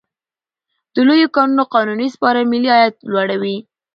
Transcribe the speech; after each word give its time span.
د 0.93 0.95
لویو 1.07 1.33
کانونو 1.35 1.63
قانوني 1.73 2.07
سپارل 2.15 2.45
ملي 2.53 2.69
عاید 2.75 2.95
لوړوي. 3.11 3.57